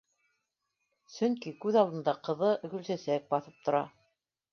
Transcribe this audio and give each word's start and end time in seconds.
Сөнки 1.15 1.53
күҙ 1.65 1.77
алдында 1.81 2.15
ҡыҙы 2.29 2.49
Гөлсә- 2.71 2.99
сәк 3.03 3.29
баҫып 3.35 3.61
тора 3.69 3.83